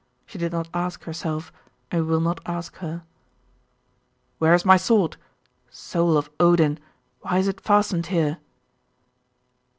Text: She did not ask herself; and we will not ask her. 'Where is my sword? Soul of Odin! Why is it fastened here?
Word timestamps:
She 0.25 0.39
did 0.39 0.51
not 0.51 0.67
ask 0.73 1.03
herself; 1.03 1.53
and 1.91 2.01
we 2.03 2.07
will 2.09 2.21
not 2.21 2.39
ask 2.43 2.77
her. 2.77 3.03
'Where 4.39 4.55
is 4.55 4.65
my 4.65 4.75
sword? 4.75 5.15
Soul 5.69 6.17
of 6.17 6.27
Odin! 6.39 6.79
Why 7.21 7.37
is 7.37 7.47
it 7.47 7.61
fastened 7.61 8.07
here? 8.07 8.39